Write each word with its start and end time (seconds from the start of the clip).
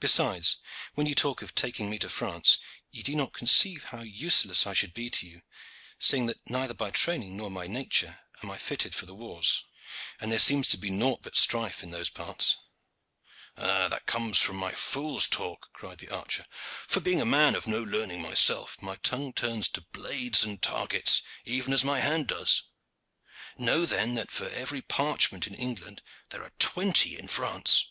Besides, 0.00 0.56
when 0.94 1.06
ye 1.06 1.14
talk 1.14 1.42
of 1.42 1.54
taking 1.54 1.88
me 1.88 1.96
to 2.00 2.08
France, 2.08 2.58
ye 2.90 3.04
do 3.04 3.14
not 3.14 3.32
conceive 3.32 3.84
how 3.84 4.00
useless 4.02 4.66
I 4.66 4.74
should 4.74 4.92
be 4.92 5.08
to 5.10 5.28
you, 5.28 5.42
seeing 5.96 6.26
that 6.26 6.40
neither 6.50 6.74
by 6.74 6.90
training 6.90 7.36
nor 7.36 7.48
by 7.52 7.68
nature 7.68 8.18
am 8.42 8.50
I 8.50 8.58
fitted 8.58 8.96
for 8.96 9.06
the 9.06 9.14
wars, 9.14 9.62
and 10.20 10.32
there 10.32 10.40
seems 10.40 10.66
to 10.70 10.76
be 10.76 10.90
nought 10.90 11.22
but 11.22 11.36
strife 11.36 11.84
in 11.84 11.92
those 11.92 12.10
parts." 12.10 12.56
"That 13.54 14.06
comes 14.06 14.38
from 14.38 14.56
my 14.56 14.72
fool's 14.72 15.28
talk," 15.28 15.68
cried 15.72 15.98
the 15.98 16.08
archer; 16.12 16.46
"for 16.88 16.98
being 16.98 17.20
a 17.20 17.24
man 17.24 17.54
of 17.54 17.68
no 17.68 17.80
learning 17.80 18.22
myself, 18.22 18.76
my 18.82 18.96
tongue 18.96 19.32
turns 19.32 19.68
to 19.68 19.82
blades 19.82 20.42
and 20.42 20.60
targets, 20.60 21.22
even 21.44 21.72
as 21.72 21.84
my 21.84 22.00
hand 22.00 22.26
does. 22.26 22.64
Know 23.56 23.86
then 23.86 24.14
that 24.16 24.32
for 24.32 24.48
every 24.48 24.82
parchment 24.82 25.46
in 25.46 25.54
England 25.54 26.02
there 26.30 26.42
are 26.42 26.50
twenty 26.58 27.16
in 27.16 27.28
France. 27.28 27.84